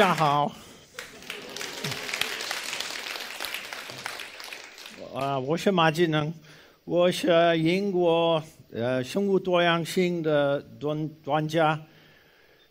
[0.00, 0.50] 家好。
[5.14, 6.32] 啊，我是马敬能，
[6.86, 7.28] 我是
[7.58, 8.42] 英国
[8.72, 11.78] 呃生物多样性的专专家。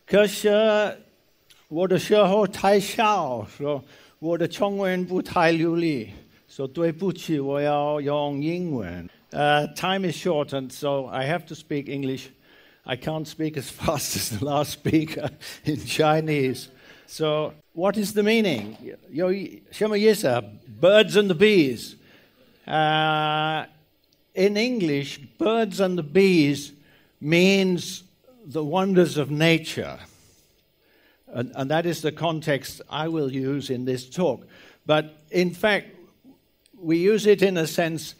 [0.07, 0.97] 可是
[1.67, 3.79] 我的时候太小，说
[4.17, 6.09] 我的中文不太流利，
[6.47, 9.07] 说对不起，我要用英文。
[9.29, 12.29] Uh, time is shortened, so I have to speak English.
[12.85, 15.29] I can't speak as fast as the last speaker
[15.63, 16.69] in Chinese.
[17.11, 18.77] So, what is the meaning?
[20.67, 21.95] Birds and the bees.
[22.67, 23.65] Uh,
[24.35, 26.71] in English, birds and the bees
[27.19, 28.03] means
[28.45, 29.97] the wonders of nature.
[31.25, 34.45] And, and, that is the context I will use in this talk.
[34.85, 35.87] But in fact,
[36.79, 38.13] we use it in a sense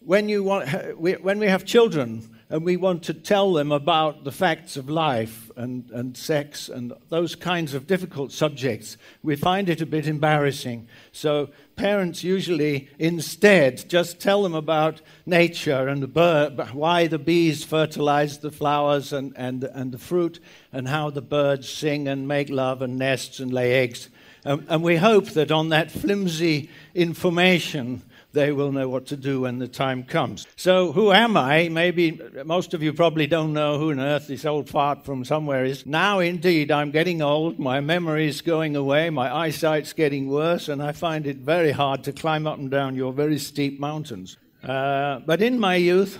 [0.00, 4.30] when, you want, when we have children and we want to tell them about the
[4.30, 9.80] facts of life and, and sex and those kinds of difficult subjects, we find it
[9.80, 10.86] a bit embarrassing.
[11.10, 17.64] So parents usually instead just tell them about nature and the bird, why the bees
[17.64, 20.38] fertilize the flowers and, and, and the fruit,
[20.72, 24.08] and how the birds sing and make love and nests and lay eggs.
[24.44, 28.02] Um, and we hope that on that flimsy information,
[28.36, 30.46] they will know what to do when the time comes.
[30.56, 31.68] So, who am I?
[31.68, 35.64] Maybe most of you probably don't know who on earth this old fart from somewhere
[35.64, 35.86] is.
[35.86, 40.92] Now, indeed, I'm getting old, my memory's going away, my eyesight's getting worse, and I
[40.92, 44.36] find it very hard to climb up and down your very steep mountains.
[44.62, 46.18] Uh, but in my youth,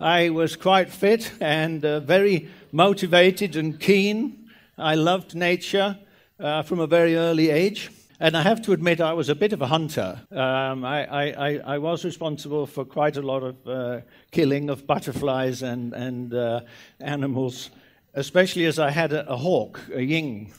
[0.00, 4.50] I was quite fit and uh, very motivated and keen.
[4.76, 5.96] I loved nature
[6.40, 7.90] uh, from a very early age.
[8.22, 10.16] And I have to admit, I was a bit of a hunter.
[10.30, 15.64] Um, I, I, I, was responsible for quite a lot of uh, killing of butterflies
[15.64, 16.60] and, and uh,
[17.00, 17.70] animals,
[18.14, 20.52] especially as I had a, a hawk, a ying,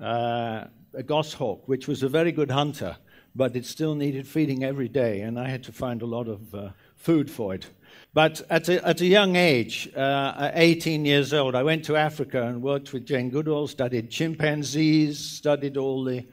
[0.00, 0.64] uh,
[0.94, 2.96] a goshawk, which was a very good hunter,
[3.34, 6.54] but it still needed feeding every day, and I had to find a lot of
[6.54, 7.66] uh, food for it.
[8.14, 12.44] But at a, at a young age, uh, 18 years old, I went to Africa
[12.44, 16.24] and worked with Jane Goodall, studied chimpanzees, studied all the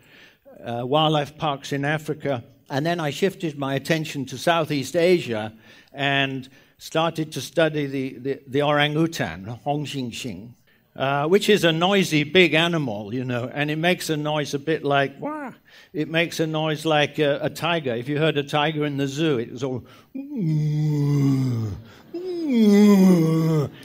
[0.63, 2.43] uh, wildlife parks in Africa.
[2.69, 5.53] And then I shifted my attention to Southeast Asia
[5.91, 6.47] and
[6.77, 10.51] started to study the, the, the orangutan, Hongxingxing,
[10.95, 14.59] uh, which is a noisy big animal, you know, and it makes a noise a
[14.59, 15.51] bit like, wah.
[15.91, 17.95] It makes a noise like a, a tiger.
[17.95, 19.83] If you heard a tiger in the zoo, it was all,
[20.13, 21.75] and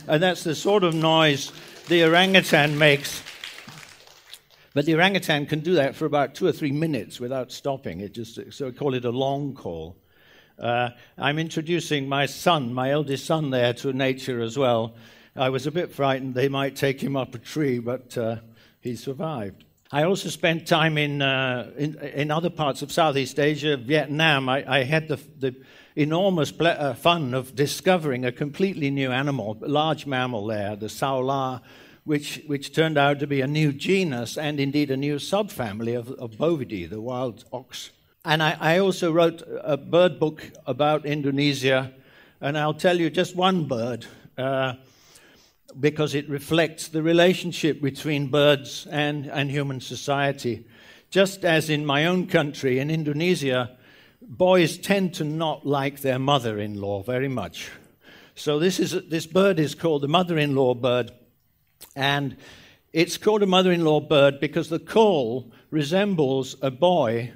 [0.07, 1.51] that's the sort of noise
[1.89, 3.23] the orangutan makes
[4.75, 8.01] but the orangutan can do that for about two or three minutes without stopping.
[8.01, 9.97] It just so we call it a long call.
[10.59, 14.95] Uh, I'm introducing my son, my eldest son, there to nature as well.
[15.37, 18.37] I was a bit frightened they might take him up a tree, but uh,
[18.81, 19.65] he survived.
[19.91, 24.49] I also spent time in, uh, in, in, other parts of Southeast Asia, Vietnam.
[24.49, 25.55] I, I had the, the
[25.95, 30.89] enormous ple- uh, fun of discovering a completely new animal, a large mammal there, the
[30.89, 31.61] sao la
[32.05, 36.11] which, which turned out to be a new genus and indeed a new subfamily of,
[36.13, 37.91] of Bovidae, the wild ox.
[38.25, 41.93] And I, I also wrote a bird book about Indonesia,
[42.41, 44.07] and I'll tell you just one bird.
[44.37, 44.75] Uh,
[45.79, 50.65] because it reflects the relationship between birds and, and human society.
[51.11, 53.77] Just as in my own country, in Indonesia,
[54.23, 57.71] boys tend to not like their mother in law very much.
[58.35, 61.13] So, this, is, this bird is called the mother in law bird.
[61.97, 62.37] And
[62.93, 67.33] it's called a mother in law bird because the call resembles a boy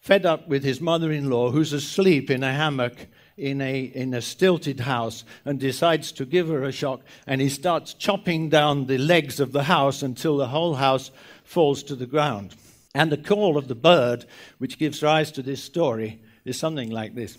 [0.00, 4.14] fed up with his mother in law who's asleep in a hammock in a, in
[4.14, 7.00] a stilted house and decides to give her a shock.
[7.26, 11.10] And he starts chopping down the legs of the house until the whole house
[11.44, 12.54] falls to the ground.
[12.94, 14.24] And the call of the bird,
[14.58, 17.36] which gives rise to this story, is something like this.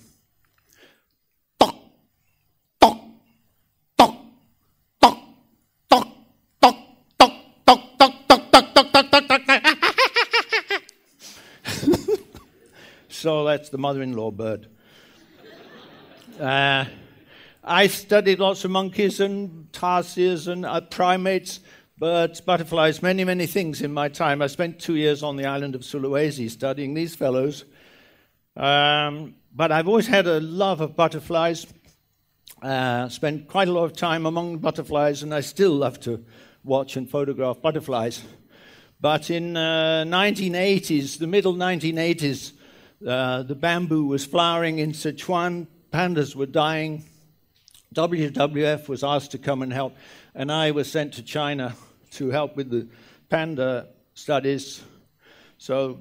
[13.10, 14.68] so that's the mother in law bird.
[16.40, 16.86] Uh,
[17.64, 21.60] I studied lots of monkeys and tarsiers and uh, primates,
[21.98, 24.44] birds, butterflies, many, many things in my time.
[24.44, 27.66] I spent two years on the island of Sulawesi studying these fellows.
[28.56, 31.66] Um, but I've always had a love of butterflies.
[32.62, 36.24] Uh, spent quite a lot of time among butterflies, and I still love to
[36.64, 38.22] watch and photograph butterflies.
[39.02, 42.52] But in uh, 1980s, the middle 1980s,
[43.06, 47.04] uh, the bamboo was flowering in Sichuan, pandas were dying.
[47.94, 49.96] WWF was asked to come and help,
[50.34, 51.76] and I was sent to China
[52.12, 52.88] to help with the
[53.30, 54.82] panda studies.
[55.58, 56.00] So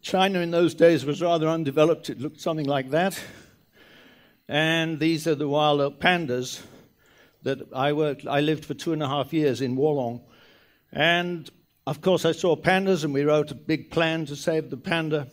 [0.00, 2.10] China in those days was rather undeveloped.
[2.10, 3.20] It looked something like that.
[4.48, 6.62] And these are the wild pandas
[7.42, 8.26] that I worked.
[8.26, 10.22] I lived for two and a half years in Wolong,
[10.92, 11.48] and
[11.86, 15.28] of course I saw pandas, and we wrote a big plan to save the panda.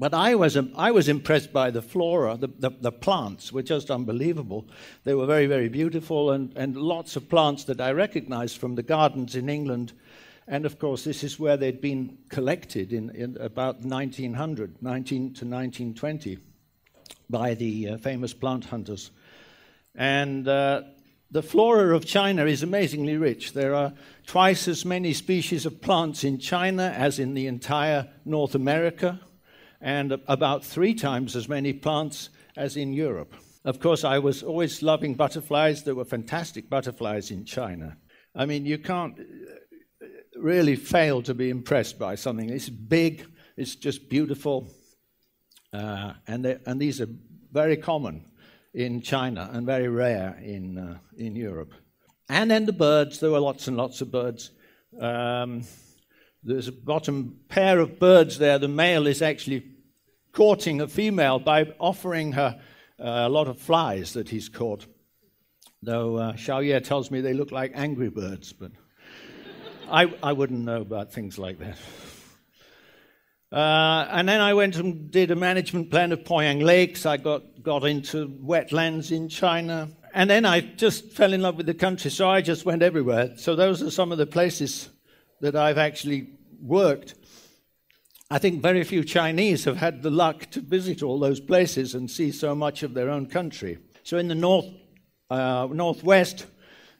[0.00, 2.38] But I was, I was impressed by the flora.
[2.38, 4.66] The, the, the, plants were just unbelievable.
[5.04, 8.82] They were very, very beautiful, and, and lots of plants that I recognized from the
[8.82, 9.92] gardens in England.
[10.48, 15.44] And of course, this is where they'd been collected in, in about 1900, 19 to
[15.44, 16.38] 1920,
[17.28, 19.10] by the uh, famous plant hunters.
[19.94, 20.80] And uh,
[21.30, 23.52] the flora of China is amazingly rich.
[23.52, 23.92] There are
[24.26, 29.20] twice as many species of plants in China as in the entire North America
[29.80, 33.34] and about three times as many plants as in Europe.
[33.64, 35.82] Of course, I was always loving butterflies.
[35.82, 37.96] There were fantastic butterflies in China.
[38.34, 40.06] I mean, you can't uh,
[40.36, 42.48] really fail to be impressed by something.
[42.48, 44.68] It's big, it's just beautiful,
[45.72, 47.08] uh, and, and these are
[47.52, 48.24] very common
[48.72, 51.72] in China and very rare in, uh, in Europe.
[52.28, 54.52] And then the birds, there were lots and lots of birds.
[54.98, 55.64] Um,
[56.42, 58.58] there's a bottom pair of birds there.
[58.58, 59.64] The male is actually
[60.32, 62.60] courting a female by offering her
[62.98, 64.86] uh, a lot of flies that he's caught.
[65.82, 68.72] Though uh, Xiao tells me they look like angry birds, but
[69.90, 71.78] I, I wouldn't know about things like that.
[73.52, 77.04] Uh, and then I went and did a management plan of Poyang Lakes.
[77.04, 79.88] I got, got into wetlands in China.
[80.14, 83.36] And then I just fell in love with the country, so I just went everywhere.
[83.36, 84.88] So those are some of the places
[85.40, 86.28] that I've actually
[86.60, 87.14] worked.
[88.30, 92.10] I think very few Chinese have had the luck to visit all those places and
[92.10, 93.78] see so much of their own country.
[94.04, 94.66] So in the north,
[95.30, 96.46] uh, northwest,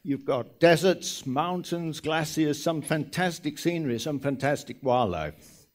[0.03, 5.67] you've got deserts, mountains, glaciers, some fantastic scenery, some fantastic wildlife.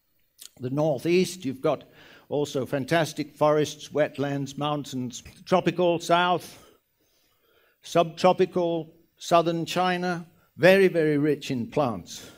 [0.61, 1.85] The northeast, you've got
[2.29, 5.23] also fantastic forests, wetlands, mountains.
[5.45, 6.59] Tropical south,
[7.83, 10.27] subtropical southern China,
[10.57, 12.31] very, very rich in plants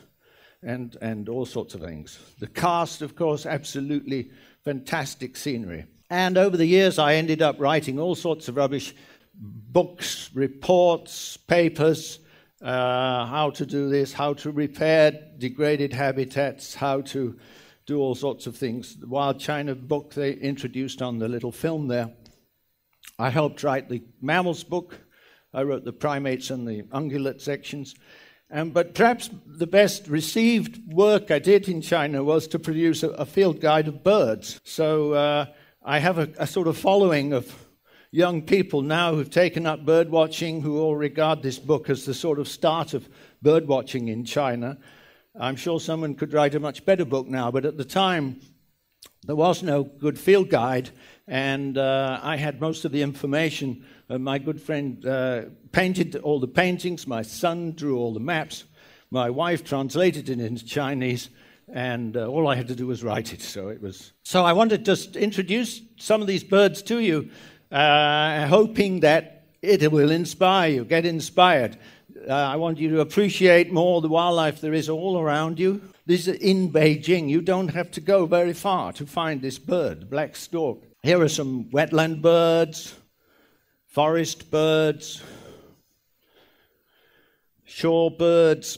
[0.63, 2.19] and, and all sorts of things.
[2.39, 4.31] The karst, of course, absolutely
[4.63, 5.85] fantastic scenery.
[6.09, 8.95] And over the years, I ended up writing all sorts of rubbish
[9.33, 12.19] books, reports, papers,
[12.61, 17.37] uh, how to do this, how to repair degraded habitats, how to
[17.85, 18.97] do all sorts of things.
[18.97, 22.11] The Wild China book they introduced on the little film there.
[23.17, 24.99] I helped write the mammals book.
[25.53, 27.95] I wrote the primates and the ungulate sections.
[28.51, 33.09] Um, but perhaps the best received work I did in China was to produce a,
[33.09, 34.59] a field guide of birds.
[34.63, 35.45] So uh,
[35.83, 37.67] I have a, a, sort of following of
[38.09, 42.13] young people now who've taken up bird watching, who all regard this book as the
[42.15, 43.07] sort of start of
[43.41, 44.79] bird watching in China.
[45.39, 48.41] I'm sure someone could write a much better book now, but at the time,
[49.25, 50.89] there was no good field guide,
[51.27, 56.39] and uh, I had most of the information uh, my good friend uh, painted all
[56.39, 57.05] the paintings.
[57.07, 58.65] My son drew all the maps.
[59.11, 61.29] My wife translated it into Chinese,
[61.71, 63.41] and uh, all I had to do was write it.
[63.41, 64.13] So it was.
[64.23, 67.29] So I wanted to just introduce some of these birds to you,
[67.71, 71.77] uh, hoping that it will inspire you, get inspired.
[72.27, 75.81] Uh, I want you to appreciate more the wildlife there is all around you.
[76.05, 77.29] This is in Beijing.
[77.29, 80.79] You don't have to go very far to find this bird, the black stork.
[81.03, 82.95] Here are some wetland birds,
[83.89, 85.21] forest birds,
[87.65, 88.77] shore birds.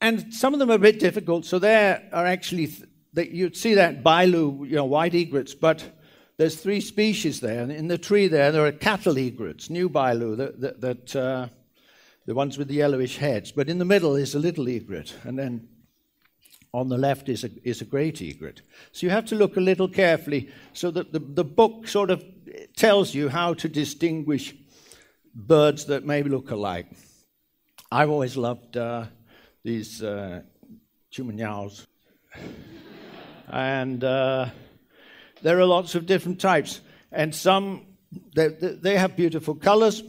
[0.00, 1.44] And some of them are a bit difficult.
[1.44, 2.72] So there are actually,
[3.12, 5.84] that you'd see that Bailu, you know, white egrets, but
[6.38, 7.62] there's three species there.
[7.62, 11.48] And in the tree there, there are cattle egrets, new Bailu, that, that, that uh,
[12.26, 13.52] the ones with the yellowish heads.
[13.52, 15.12] But in the middle is a little egret.
[15.24, 15.68] And then
[16.72, 18.62] on the left is a, is a great egret.
[18.92, 22.24] So you have to look a little carefully so that the, the book sort of
[22.76, 24.54] tells you how to distinguish
[25.34, 26.86] birds that may look alike.
[27.90, 29.06] I've always loved uh,
[29.64, 30.42] these uh,
[33.50, 34.46] and uh,
[35.42, 36.80] there are lots of different types.
[37.12, 37.86] And some,
[38.34, 40.02] they, they have beautiful colors.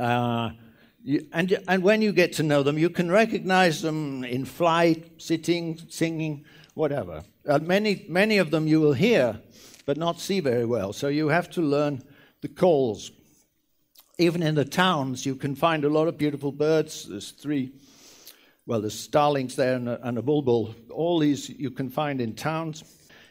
[0.00, 0.50] Uh,
[1.02, 5.22] you, and, and when you get to know them, you can recognize them in flight,
[5.22, 7.22] sitting, singing, whatever.
[7.46, 9.40] Uh, many, many of them you will hear,
[9.86, 10.92] but not see very well.
[10.92, 12.02] So you have to learn
[12.40, 13.10] the calls.
[14.18, 17.08] Even in the towns, you can find a lot of beautiful birds.
[17.08, 17.72] There's three,
[18.66, 20.74] well, there's starlings there and a, and a bulbul.
[20.90, 22.84] All these you can find in towns.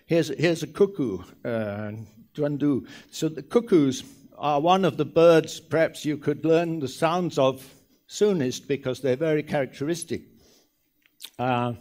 [0.05, 1.91] Here's, here's a cuckoo, uh,
[2.35, 2.87] Duandu.
[3.11, 4.03] So the cuckoos
[4.37, 7.65] are one of the birds perhaps you could learn the sounds of
[8.07, 10.23] soonest because they're very characteristic.
[11.39, 11.73] Uh,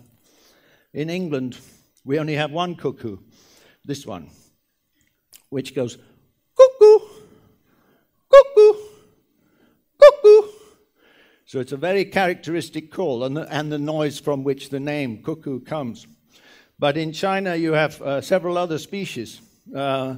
[0.92, 1.58] in England,
[2.04, 3.16] we only have one cuckoo,
[3.84, 4.30] this one,
[5.52, 5.99] which goes
[6.56, 6.99] cuckoo,
[8.30, 8.73] cuckoo,
[10.00, 10.49] cuckoo.
[11.44, 15.23] So it's a very characteristic call and the, and the noise from which the name
[15.23, 16.06] cuckoo comes.
[16.78, 19.42] But in China, you have uh, several other species.
[19.76, 20.16] Uh,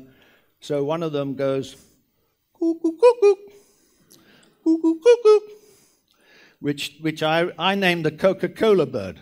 [0.60, 1.74] so one of them goes
[2.56, 3.34] cuckoo, cuckoo,
[4.62, 5.40] cuckoo, cuckoo,
[6.60, 9.18] which, which I, I named the Coca Cola bird.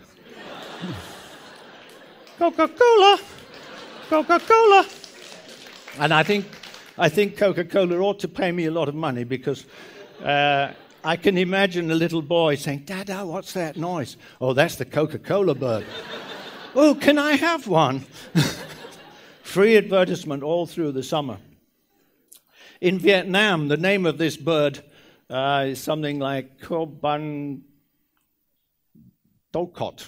[2.37, 3.19] Coca Cola,
[4.09, 4.85] Coca Cola.
[5.99, 6.45] And I think,
[6.97, 9.65] I think Coca Cola ought to pay me a lot of money because
[10.23, 10.73] uh,
[11.03, 14.17] I can imagine a little boy saying, Dada, what's that noise?
[14.41, 15.85] Oh, that's the Coca Cola bird.
[16.75, 18.05] oh, can I have one?
[19.43, 21.37] Free advertisement all through the summer.
[22.81, 24.83] In Vietnam, the name of this bird
[25.29, 27.61] uh, is something like Koban
[29.53, 30.07] Dokot.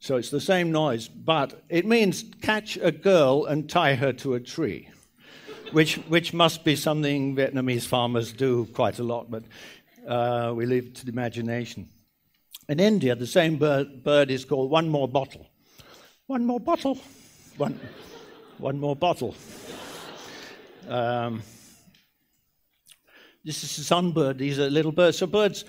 [0.00, 4.34] So it's the same noise, but it means catch a girl and tie her to
[4.34, 4.88] a tree,
[5.72, 9.42] which, which must be something Vietnamese farmers do quite a lot, but
[10.06, 11.88] uh, we leave it to the imagination.
[12.68, 15.50] In India, the same bird, bird is called one more bottle.
[16.26, 16.98] One more bottle.
[17.56, 17.80] One,
[18.58, 19.34] one more bottle.
[20.88, 21.42] Um,
[23.44, 24.38] this is a sunbird.
[24.38, 25.18] These are little birds.
[25.18, 25.64] So birds,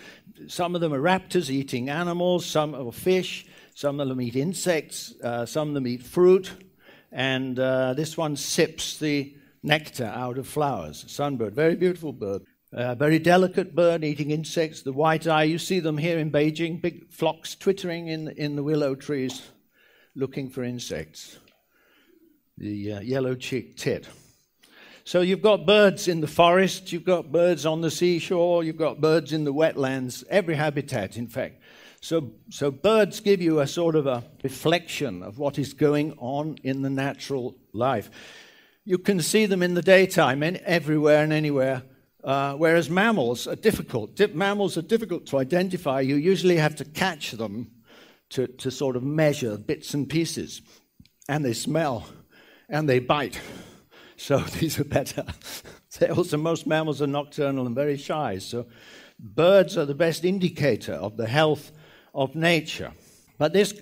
[0.48, 3.48] some of them are raptors eating animals, some are fish,
[3.79, 6.51] some of them eat insects, uh, some of them eat fruit,
[7.13, 9.33] and uh, this one sips the
[9.63, 11.05] nectar out of flowers.
[11.05, 12.41] Sunbird, very beautiful bird.
[12.74, 14.81] Uh, very delicate bird eating insects.
[14.81, 18.63] The white eye, you see them here in Beijing, big flocks twittering in, in the
[18.63, 19.43] willow trees
[20.13, 21.38] looking for insects.
[22.57, 24.09] The uh, yellow cheeked tit.
[25.05, 29.00] So you've got birds in the forest, you've got birds on the seashore, you've got
[29.00, 31.58] birds in the wetlands, every habitat, in fact.
[32.01, 36.58] So, so birds give you a sort of a reflection of what is going on
[36.63, 38.10] in the natural life.
[38.86, 41.84] You can see them in the daytime, everywhere and anywhere,
[42.24, 44.15] uh, whereas mammals are difficult.
[44.15, 46.00] Di- mammals are difficult to identify.
[46.00, 47.70] You usually have to catch them
[48.29, 50.62] to, to sort of measure bits and pieces.
[51.27, 52.08] And they smell
[52.70, 53.39] and they bite.
[54.15, 55.25] So these are better.
[56.15, 58.38] also, most mammals are nocturnal and very shy.
[58.38, 58.68] So
[59.20, 61.72] birds are the best indicator of the health
[62.13, 62.91] of nature.
[63.37, 63.73] But this,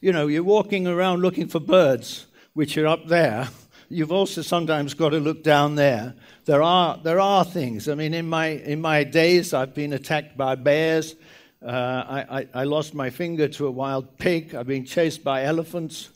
[0.00, 3.48] you know, you're walking around looking for birds which are up there.
[3.88, 6.14] You've also sometimes got to look down there.
[6.46, 7.88] There are, there are things.
[7.88, 11.14] I mean, in my, in my days, I've been attacked by bears.
[11.64, 14.54] Uh, I, I, I, lost my finger to a wild pig.
[14.54, 16.10] I've been chased by elephants.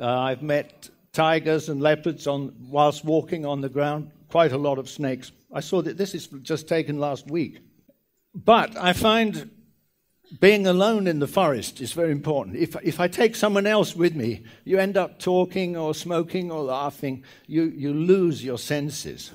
[0.00, 4.78] Uh, I've met tigers and leopards on, whilst walking on the ground, quite a lot
[4.78, 5.32] of snakes.
[5.52, 7.60] I saw that this is just taken last week.
[8.34, 9.50] But I find
[10.38, 12.56] being alone in the forest is very important.
[12.56, 16.62] If, if I take someone else with me, you end up talking or smoking or
[16.62, 19.32] laughing, you, you lose your senses.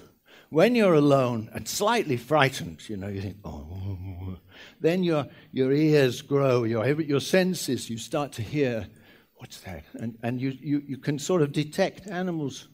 [0.50, 4.38] When you're alone and slightly frightened, you know, you think, oh,
[4.80, 8.88] then your, your ears grow, your, your senses, you start to hear
[9.36, 9.84] what's that?
[9.96, 12.68] And, and you, you, you can sort of detect animals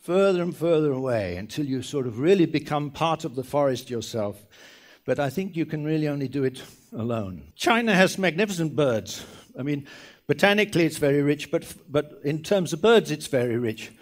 [0.00, 4.46] further and further away until you sort of really become part of the forest yourself.
[5.04, 7.42] But I think you can really only do it alone.
[7.56, 9.24] China has magnificent birds.
[9.58, 9.86] I mean,
[10.26, 13.92] botanically it's very rich, but, but in terms of birds it's very rich.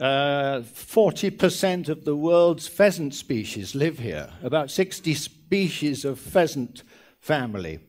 [0.00, 6.82] Uh, 40% of the world's pheasant species live here, about 60 species of pheasant
[7.20, 7.80] family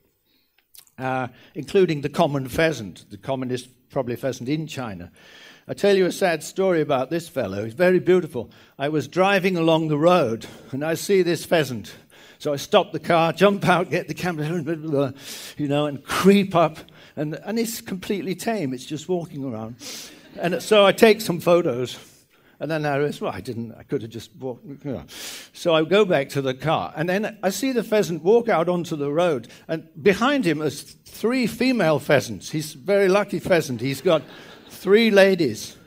[0.97, 5.11] uh, including the common pheasant, the commonest probably pheasant in China.
[5.67, 7.63] I tell you a sad story about this fellow.
[7.63, 8.51] He's very beautiful.
[8.77, 11.93] I was driving along the road and I see this pheasant.
[12.43, 14.45] So I stop the car, jump out, get the camera,
[15.57, 16.77] you know, and creep up.
[17.15, 18.73] And, and it's completely tame.
[18.73, 19.77] It's just walking around.
[20.35, 21.97] And so I take some photos.
[22.59, 24.65] And then I realized, well, I didn't, I could have just walked.
[24.65, 25.05] You know.
[25.53, 28.67] So I go back to the car, and then I see the pheasant walk out
[28.67, 32.49] onto the road, and behind him is three female pheasants.
[32.49, 33.79] He's a very lucky pheasant.
[33.79, 34.21] He's got
[34.67, 35.77] three ladies.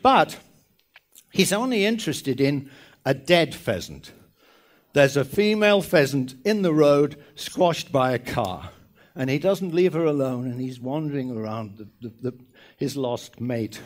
[0.00, 0.38] But
[1.32, 2.70] he's only interested in
[3.04, 4.12] a dead pheasant.
[4.98, 8.70] There's a female pheasant in the road, squashed by a car.
[9.14, 12.38] And he doesn't leave her alone, and he's wandering around the, the, the,
[12.76, 13.80] his lost mate.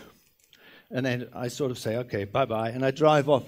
[0.90, 2.70] And then I sort of say, okay, bye bye.
[2.70, 3.44] And I drive off.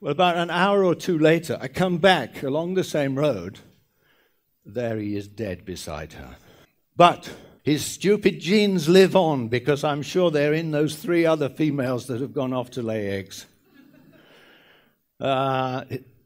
[0.00, 3.58] Well, about an hour or two later, I come back along the same road.
[4.64, 6.36] There he is dead beside her.
[6.96, 7.30] But
[7.64, 12.22] his stupid genes live on because I'm sure they're in those three other females that
[12.22, 13.44] have gone off to lay eggs.
[15.20, 15.84] Uh,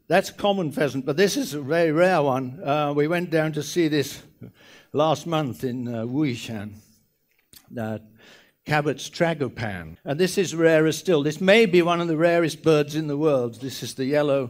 [0.09, 2.59] that's a common pheasant, but this is a very rare one.
[2.63, 4.23] Uh, we went down to see this
[4.91, 6.73] last month in uh, Wuyishan.
[7.79, 7.99] uh,
[8.65, 9.97] Cabot's tragopan.
[10.03, 11.21] And this is rarer still.
[11.21, 13.61] This may be one of the rarest birds in the world.
[13.61, 14.49] This is the yellow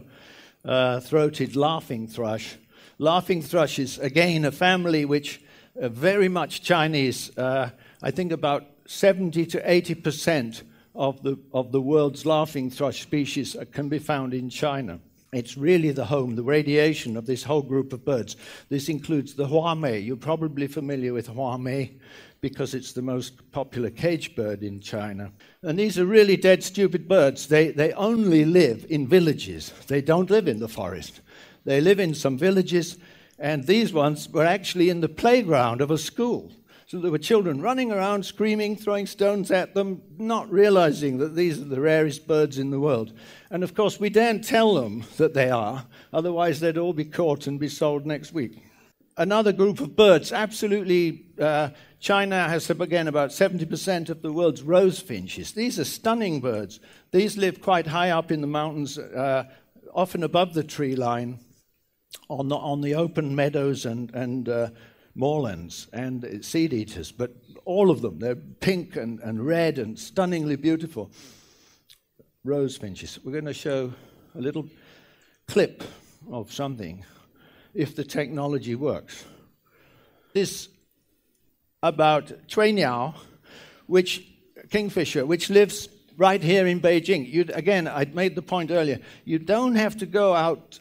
[0.64, 2.56] uh, throated laughing thrush.
[2.98, 5.42] Laughing thrush is, again, a family which
[5.78, 7.36] uh, very much Chinese.
[7.36, 7.68] Uh,
[8.02, 10.62] I think about 70 to 80 percent
[10.94, 15.00] of the, of the world's laughing thrush species can be found in China.
[15.32, 18.36] It's really the home, the radiation of this whole group of birds.
[18.68, 20.04] This includes the huamei.
[20.04, 21.98] You're probably familiar with huamei
[22.40, 25.30] because it's the most popular cage bird in China.
[25.62, 27.46] And these are really dead, stupid birds.
[27.46, 31.20] They, they only live in villages, they don't live in the forest.
[31.64, 32.96] They live in some villages,
[33.38, 36.50] and these ones were actually in the playground of a school.
[36.90, 41.60] So there were children running around, screaming, throwing stones at them, not realizing that these
[41.60, 43.12] are the rarest birds in the world.
[43.48, 47.46] And of course, we daren't tell them that they are, otherwise, they'd all be caught
[47.46, 48.64] and be sold next week.
[49.16, 51.68] Another group of birds, absolutely, uh,
[52.00, 55.52] China has, again, about 70% of the world's rose finches.
[55.52, 56.80] These are stunning birds.
[57.12, 59.44] These live quite high up in the mountains, uh,
[59.94, 61.38] often above the tree line,
[62.28, 64.70] on the, on the open meadows and, and uh,
[65.20, 67.30] moorlands and seed eaters, but
[67.66, 71.10] all of them, they're pink and, and red and stunningly beautiful.
[72.42, 73.18] Rose finches.
[73.22, 73.92] We're going to show
[74.34, 74.66] a little
[75.46, 75.84] clip
[76.32, 77.04] of something
[77.74, 79.26] if the technology works.
[80.32, 80.68] This
[81.82, 83.14] about Cuiniao,
[83.86, 84.26] which
[84.70, 87.30] kingfisher, which lives right here in Beijing.
[87.30, 89.00] You'd, again, I'd made the point earlier.
[89.24, 90.80] You don't have to go out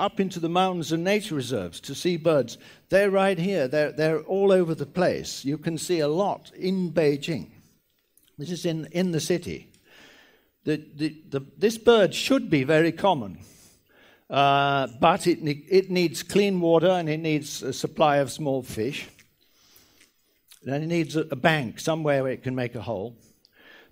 [0.00, 2.58] up into the mountains and nature reserves to see birds.
[2.88, 5.44] They're right here, they're, they're all over the place.
[5.44, 7.50] You can see a lot in Beijing.
[8.38, 9.68] This is in, in the city.
[10.64, 13.38] The, the, the, this bird should be very common,
[14.28, 19.08] uh, but it, it needs clean water and it needs a supply of small fish.
[20.66, 23.16] And it needs a, a bank somewhere where it can make a hole.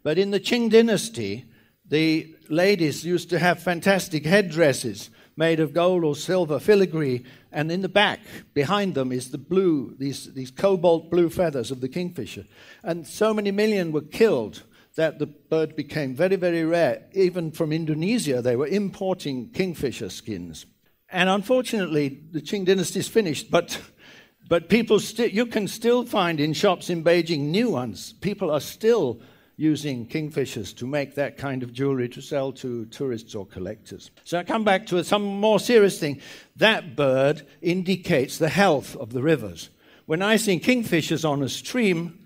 [0.02, 1.46] But in the Qing dynasty,
[1.86, 7.80] the ladies used to have fantastic headdresses made of gold or silver filigree, and in
[7.80, 8.18] the back,
[8.54, 12.44] behind them, is the blue, these, these cobalt blue feathers of the kingfisher.
[12.82, 14.64] And so many million were killed
[14.96, 17.04] that the bird became very, very rare.
[17.12, 20.66] Even from Indonesia, they were importing kingfisher skins.
[21.08, 23.80] And unfortunately, the Qing dynasty is finished, but,
[24.48, 28.12] but people still, you can still find in shops in Beijing new ones.
[28.14, 29.20] People are still
[29.58, 34.12] using kingfishers to make that kind of jewelry to sell to tourists or collectors.
[34.22, 36.20] So I come back to some more serious thing.
[36.56, 39.70] That bird indicates the health of the rivers.
[40.06, 42.20] When I see kingfishers on a stream,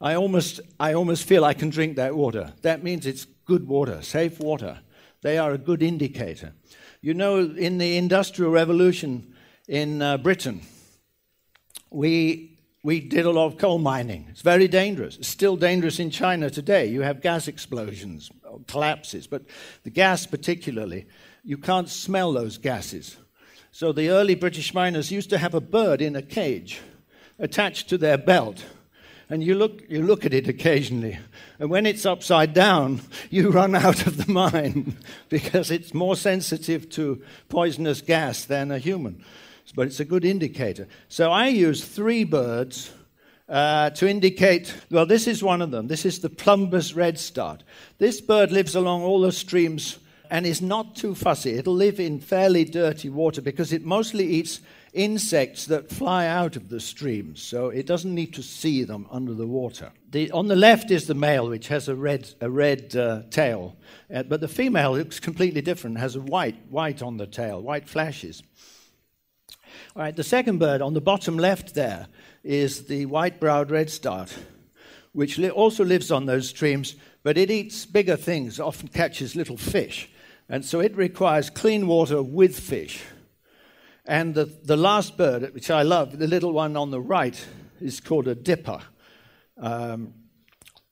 [0.00, 2.52] I almost, I almost feel I can drink that water.
[2.62, 4.78] That means it's good water, safe water.
[5.22, 6.52] They are a good indicator.
[7.00, 9.34] You know, in the Industrial Revolution
[9.66, 10.60] in uh, Britain,
[11.90, 12.55] we
[12.86, 14.26] we did a lot of coal mining.
[14.30, 15.16] It's very dangerous.
[15.16, 16.86] It's still dangerous in China today.
[16.86, 18.30] You have gas explosions,
[18.68, 19.42] collapses, but
[19.82, 21.08] the gas, particularly,
[21.42, 23.16] you can't smell those gases.
[23.72, 26.80] So the early British miners used to have a bird in a cage
[27.40, 28.64] attached to their belt.
[29.28, 31.18] And you look, you look at it occasionally,
[31.58, 34.96] and when it's upside down, you run out of the mine
[35.28, 39.24] because it's more sensitive to poisonous gas than a human
[39.76, 40.88] but it's a good indicator.
[41.08, 42.90] So I use three birds
[43.48, 45.86] uh, to indicate, well, this is one of them.
[45.86, 47.62] This is the plumbeous redstart.
[47.98, 49.98] This bird lives along all the streams
[50.30, 51.52] and is not too fussy.
[51.52, 54.60] It'll live in fairly dirty water because it mostly eats
[54.92, 59.34] insects that fly out of the streams, so it doesn't need to see them under
[59.34, 59.92] the water.
[60.10, 63.76] The, on the left is the male, which has a red, a red uh, tail,
[64.12, 67.86] uh, but the female looks completely different, has a white, white on the tail, white
[67.86, 68.42] flashes.
[69.94, 72.06] All right, the second bird on the bottom left there
[72.42, 74.36] is the white browed redstart,
[75.12, 79.56] which li- also lives on those streams, but it eats bigger things, often catches little
[79.56, 80.08] fish.
[80.48, 83.02] And so it requires clean water with fish.
[84.04, 87.44] And the, the last bird, which I love, the little one on the right,
[87.80, 88.80] is called a dipper,
[89.58, 90.14] um,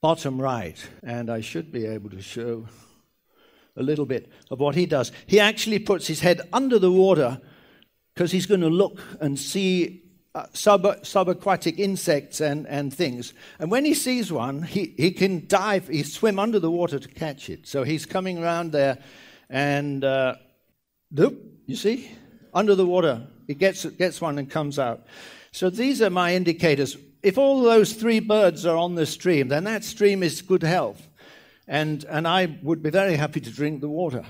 [0.01, 0.77] bottom right.
[1.01, 2.67] And I should be able to show
[3.77, 5.11] a little bit of what he does.
[5.25, 7.39] He actually puts his head under the water
[8.15, 10.01] because he's going to look and see
[10.33, 13.33] uh, sub, subaquatic insects and, and things.
[13.59, 17.07] And when he sees one, he, he can dive, he swim under the water to
[17.09, 17.67] catch it.
[17.67, 18.99] So he's coming around there
[19.49, 20.35] and, uh,
[21.11, 22.09] you see,
[22.53, 25.05] under the water, he gets, gets one and comes out.
[25.51, 26.97] So these are my indicators.
[27.21, 31.05] If all those three birds are on the stream, then that stream is good health.
[31.67, 34.23] And, and I would be very happy to drink the water.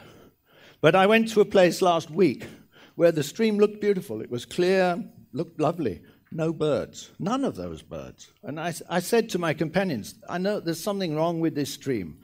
[0.81, 2.47] But I went to a place last week
[2.95, 4.21] where the stream looked beautiful.
[4.21, 5.03] It was clear,
[5.33, 6.01] looked lovely.
[6.31, 8.31] no birds, none of those birds.
[8.43, 12.19] And I, I said to my companions, I know there's something wrong with this stream.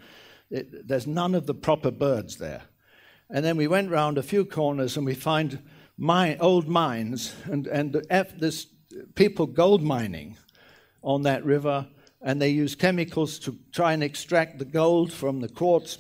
[0.50, 2.64] It, there's none of the proper birds there.
[3.30, 5.60] And then we went round a few corners and we find
[5.98, 7.94] mine, old mines and, and
[8.38, 8.68] this
[9.16, 10.38] people gold mining
[11.02, 11.88] on that river.
[12.22, 15.98] And they use chemicals to try and extract the gold from the quartz.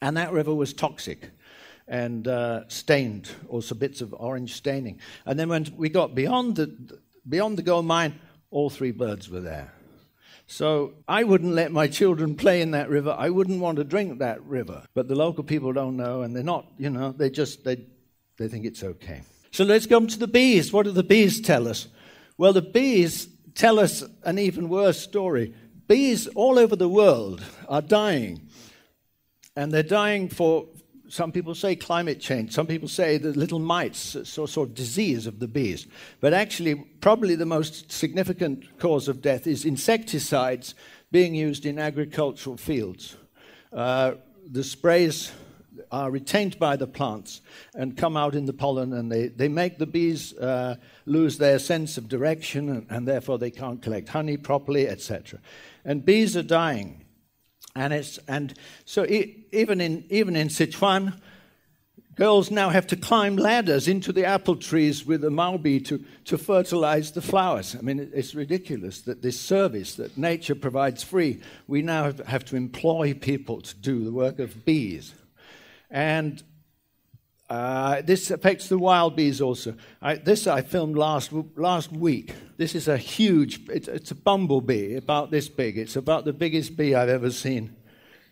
[0.00, 1.30] And that river was toxic
[1.90, 5.00] and uh, stained, also bits of orange staining.
[5.26, 6.98] And then when we got beyond the,
[7.28, 8.14] beyond the gold mine,
[8.50, 9.74] all three birds were there.
[10.46, 13.14] So I wouldn't let my children play in that river.
[13.18, 14.84] I wouldn't want to drink that river.
[14.94, 17.84] But the local people don't know, and they're not, you know, they just, they,
[18.36, 19.22] they think it's okay.
[19.50, 20.72] So let's come to the bees.
[20.72, 21.88] What do the bees tell us?
[22.38, 25.54] Well, the bees tell us an even worse story.
[25.88, 28.48] Bees all over the world are dying.
[29.56, 30.68] And they're dying for,
[31.10, 35.26] some people say climate change, some people say the little mites, so, sort of disease
[35.26, 35.86] of the bees.
[36.20, 40.74] But actually, probably the most significant cause of death is insecticides
[41.10, 43.16] being used in agricultural fields.
[43.72, 44.12] Uh,
[44.50, 45.32] the sprays
[45.90, 47.40] are retained by the plants
[47.74, 51.58] and come out in the pollen, and they, they make the bees uh, lose their
[51.58, 55.40] sense of direction, and, and therefore they can't collect honey properly, etc.
[55.84, 57.04] And bees are dying.
[57.74, 61.20] And, it's, and so e- even, in, even in Sichuan,
[62.16, 66.36] girls now have to climb ladders into the apple trees with a maobee to, to
[66.36, 67.74] fertilize the flowers.
[67.74, 72.56] I mean, it's ridiculous that this service that nature provides free, we now have to
[72.56, 75.14] employ people to do the work of bees.
[75.90, 76.42] And
[77.48, 79.74] uh, this affects the wild bees also.
[80.00, 82.32] I, this I filmed last, last week.
[82.58, 85.76] This is a huge, it's, it's, a bumblebee about this big.
[85.76, 87.74] It's about the biggest bee I've ever seen.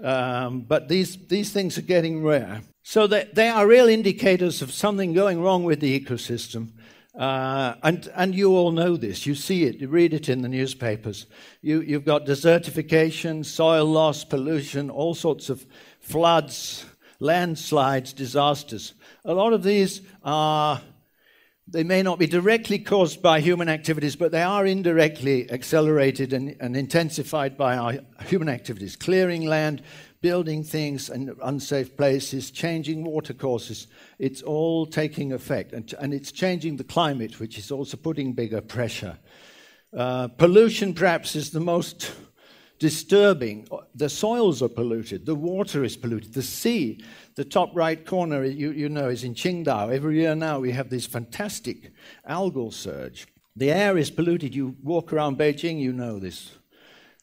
[0.01, 2.63] Um, but these, these things are getting rare.
[2.83, 6.71] So they, they are real indicators of something going wrong with the ecosystem.
[7.19, 9.27] Uh, and, and you all know this.
[9.27, 11.27] You see it, you read it in the newspapers.
[11.61, 15.67] You, you've got desertification, soil loss, pollution, all sorts of
[16.01, 16.87] floods,
[17.19, 18.95] landslides, disasters.
[19.25, 20.81] A lot of these are,
[21.71, 26.57] they may not be directly caused by human activities, but they are indirectly accelerated and,
[26.61, 28.97] and intensified by our human activities.
[28.97, 29.83] Clearing land,
[30.21, 33.87] building things in unsafe places, changing water courses.
[34.19, 35.73] It's all taking effect.
[35.73, 39.19] And, and it's changing the climate, which is also putting bigger pressure.
[39.97, 42.13] Uh, pollution, perhaps, is the most
[42.79, 43.69] disturbing.
[43.95, 47.05] The soils are polluted, the water is polluted, the sea.
[47.39, 49.95] The top right corner, you, you know, is in Qingdao.
[49.95, 51.93] Every year now we have this fantastic
[52.29, 53.29] algal surge.
[53.55, 54.57] The air is polluted.
[54.57, 56.59] You walk around Beijing, you know this.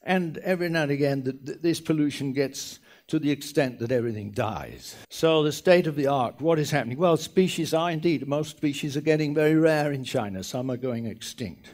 [0.04, 4.32] And every now and again, the, the, this pollution gets to the extent that everything
[4.32, 4.96] dies.
[5.10, 6.98] So, the state of the art, what is happening?
[6.98, 11.08] Well, species are indeed, most species are getting very rare in China, some are going
[11.08, 11.72] extinct.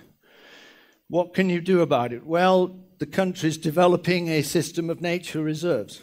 [1.10, 2.26] What can you do about it?
[2.26, 6.02] Well, the country is developing a system of nature reserves.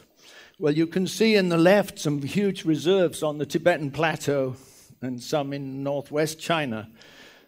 [0.61, 4.57] Well, you can see in the left some huge reserves on the Tibetan Plateau
[5.01, 6.91] and some in northwest China.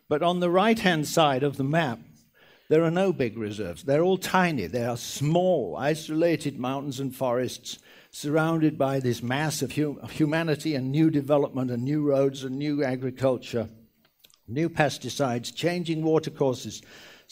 [0.09, 1.99] But on the right hand side of the map,
[2.69, 3.83] there are no big reserves.
[3.83, 4.67] They're all tiny.
[4.67, 7.81] They are small, isolated mountains and forests
[8.13, 12.85] surrounded by this mass of hum- humanity and new development and new roads and new
[12.85, 13.69] agriculture,
[14.47, 16.81] new pesticides, changing watercourses,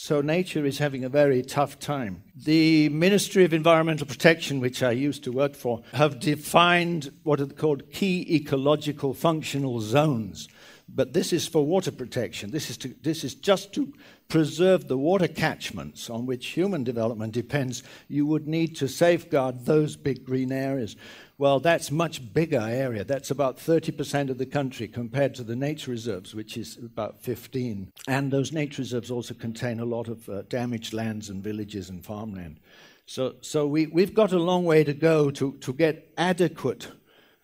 [0.01, 2.23] so nature is having a very tough time.
[2.37, 7.47] The Ministry of Environmental Protection, which I used to work for, have defined what are
[7.47, 10.47] called key ecological functional zones.
[10.89, 12.53] But this is for water protection.
[12.53, 13.93] This is, to, this is just to
[14.29, 17.83] preserve the water catchments on which human development depends.
[18.07, 20.95] You would need to safeguard those big green areas.
[21.41, 23.05] Well, that's much bigger area.
[23.05, 27.93] That's about 30% of the country compared to the nature reserves, which is about 15.
[28.09, 32.05] And those nature reserves also contain a lot of uh, damaged lands and villages and
[32.05, 32.59] farmland.
[33.07, 36.89] So, so we, we've got a long way to go to, to get adequate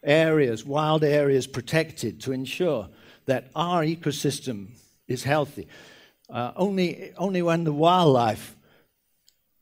[0.03, 2.89] areas, wild areas protected to ensure
[3.27, 4.71] that our ecosystem
[5.07, 5.69] is healthy.
[6.29, 8.57] Uh, only, only when the wildlife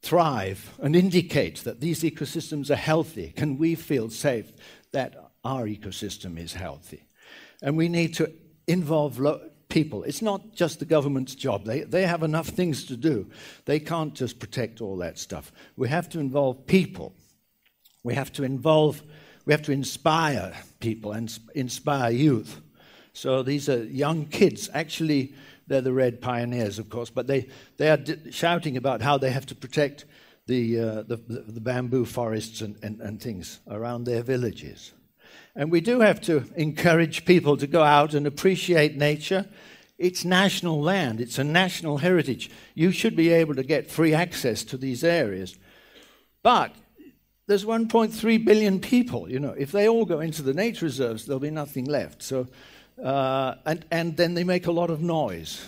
[0.02, 4.52] thrive and indicate that these ecosystems are healthy, can we feel safe
[4.92, 7.06] that our ecosystem is healthy?
[7.62, 8.32] And we need to
[8.66, 9.20] involve
[9.68, 10.02] people.
[10.02, 13.30] It's not just the government's job, they, they have enough things to do.
[13.64, 15.52] They can't just protect all that stuff.
[15.76, 17.14] We have to involve people.
[18.04, 19.02] We have to involve,
[19.46, 22.60] we have to inspire people and inspire youth.
[23.12, 25.34] So these are young kids actually
[25.72, 29.30] they're the Red Pioneers, of course, but they, they are d- shouting about how they
[29.30, 30.04] have to protect
[30.46, 34.92] the, uh, the, the, bamboo forests and, and, and things around their villages.
[35.54, 39.46] And we do have to encourage people to go out and appreciate nature
[39.98, 42.50] It's national land, it's a national heritage.
[42.74, 45.56] You should be able to get free access to these areas.
[46.42, 46.74] But
[47.46, 49.30] there's 1.3 billion people.
[49.30, 52.22] You know, if they all go into the nature reserves, there'll be nothing left.
[52.22, 52.48] So,
[53.02, 55.66] uh, and, and then they make a lot of noise.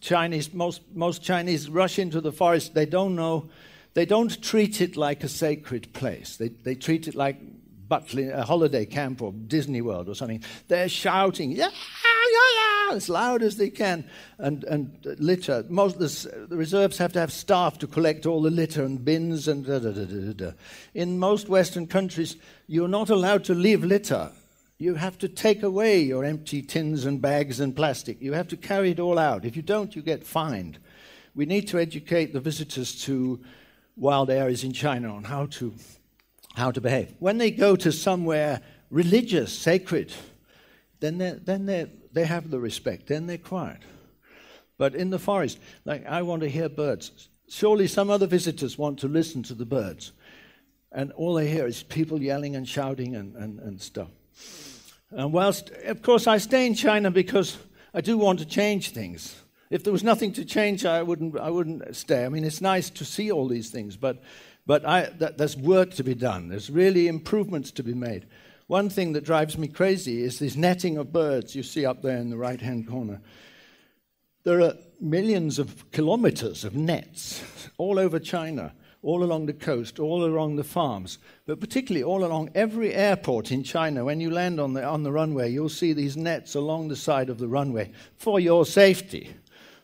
[0.00, 2.74] Chinese, most, most Chinese rush into the forest.
[2.74, 3.50] They don't know,
[3.94, 6.36] they don't treat it like a sacred place.
[6.36, 7.38] They, they treat it like
[7.88, 10.42] Butlin, a holiday camp or Disney World or something.
[10.68, 15.64] They're shouting, yeah, yeah, yeah, as loud as they can, and, and litter.
[15.68, 19.48] Most the, the reserves have to have staff to collect all the litter and bins
[19.48, 20.52] and da, da, da.
[20.94, 22.36] In most Western countries,
[22.66, 24.30] you're not allowed to leave litter.
[24.78, 28.20] You have to take away your empty tins and bags and plastic.
[28.20, 29.44] You have to carry it all out.
[29.44, 30.78] If you don't, you get fined.
[31.34, 33.40] We need to educate the visitors to
[33.96, 35.74] wild areas in China on how to
[36.54, 37.14] how to behave.
[37.18, 38.60] When they go to somewhere
[38.90, 40.12] religious, sacred,
[41.00, 43.82] then, they then they they have the respect, then they're quiet.
[44.76, 47.28] But in the forest, like I want to hear birds.
[47.48, 50.12] Surely some other visitors want to listen to the birds.
[50.90, 54.08] And all they hear is people yelling and shouting and, and, and stuff.
[55.10, 57.58] And whilst, of course, I stay in China because
[57.92, 59.40] I do want to change things.
[59.70, 62.24] If there was nothing to change, I wouldn't, I wouldn't stay.
[62.24, 64.22] I mean, it's nice to see all these things, but
[64.66, 66.48] but I, that, there's work to be done.
[66.48, 68.26] There's really improvements to be made.
[68.66, 72.16] One thing that drives me crazy is this netting of birds you see up there
[72.16, 73.20] in the right hand corner.
[74.44, 77.42] There are millions of kilometers of nets
[77.76, 78.72] all over China,
[79.04, 83.62] all along the coast, all along the farms, but particularly all along every airport in
[83.62, 84.04] China.
[84.04, 87.28] When you land on the, on the runway, you'll see these nets along the side
[87.28, 89.34] of the runway for your safety.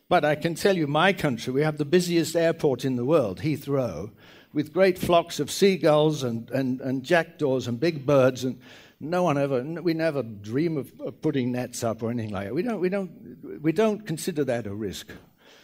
[0.09, 3.41] But I can tell you, my country, we have the busiest airport in the world,
[3.41, 4.11] Heathrow,
[4.55, 8.43] with great flocks of seagulls and, and, and jackdaws and big birds.
[8.43, 8.59] And
[8.99, 12.55] no one ever, we never dream of, putting nets up or anything like that.
[12.55, 15.09] We don't, we, don't, we don't consider that a risk.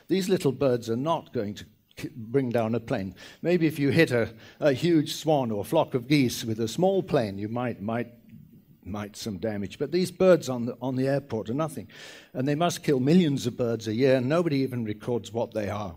[0.08, 1.64] These little birds are not going to
[2.14, 3.14] bring down a plane.
[3.42, 7.02] Maybe if you hit a, a huge swan or flock of geese with a small
[7.02, 8.12] plane, you might, might,
[8.84, 9.78] might some damage.
[9.78, 11.88] But these birds on the, on the airport are nothing.
[12.32, 15.68] And they must kill millions of birds a year, and nobody even records what they
[15.68, 15.96] are.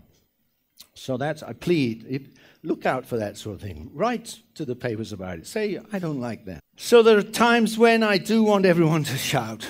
[0.94, 3.90] So that's, I plead, look out for that sort of thing.
[3.94, 5.46] Write to the papers about it.
[5.46, 6.60] Say, I don't like that.
[6.76, 9.68] So there are times when I do want everyone to shout.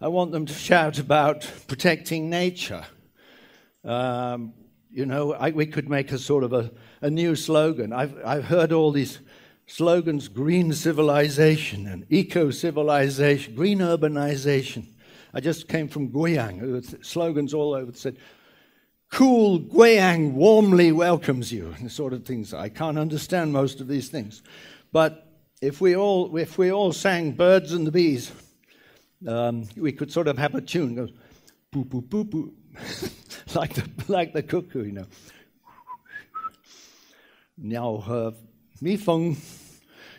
[0.00, 2.84] I want them to shout about protecting nature.
[3.84, 4.54] Um,
[4.94, 7.92] you know, I, we could make a sort of a, a new slogan.
[7.92, 9.18] I've, I've heard all these
[9.66, 14.86] slogans green civilization and eco civilization, green urbanization.
[15.32, 18.18] I just came from Guiyang, slogans all over that said,
[19.10, 22.54] cool Guiyang warmly welcomes you, and sort of things.
[22.54, 24.44] I can't understand most of these things.
[24.92, 25.26] But
[25.60, 28.30] if we all, if we all sang Birds and the Bees,
[29.26, 31.12] um, we could sort of have a tune, goes
[31.72, 32.52] boo, boo, boo, boo,
[33.54, 35.06] like, the, like the cuckoo, you know.
[37.56, 38.34] Now her
[38.80, 39.36] mi feng,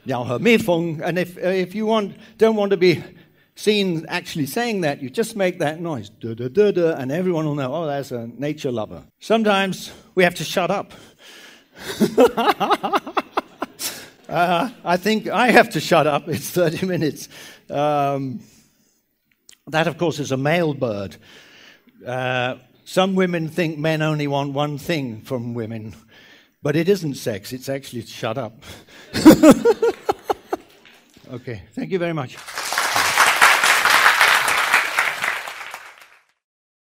[0.05, 1.01] now her mi feng.
[1.03, 3.03] And if, if you want, don't want to be
[3.55, 7.45] seen actually saying that, you just make that noise, da da da da, and everyone
[7.45, 9.03] will know, oh, that's a nature lover.
[9.19, 10.93] Sometimes we have to shut up.
[14.29, 16.27] uh, I think I have to shut up.
[16.27, 17.29] It's 30 minutes.
[17.69, 18.41] Um,
[19.67, 21.17] that, of course, is a male bird.
[22.05, 25.95] Uh, some women think men only want one thing from women,
[26.61, 28.63] but it isn't sex, it's actually shut up.
[31.31, 32.37] okay, thank you very much.